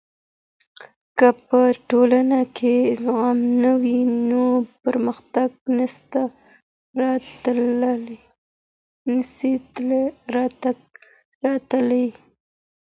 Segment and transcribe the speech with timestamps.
[1.17, 4.43] که په ټولنه کي زغم نه وي نو
[4.83, 6.23] پرمختګ نسي
[10.35, 12.07] راتلای.